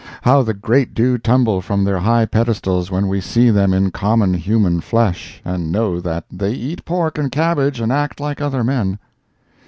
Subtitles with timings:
[0.23, 4.33] How the great do tumble from their high pedestals when we see them in common
[4.33, 8.97] human flesh, and know that they eat pork and cabbage and act like other men.